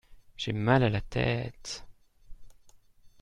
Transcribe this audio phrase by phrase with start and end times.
[0.35, 1.85] J’ai mal à la tête.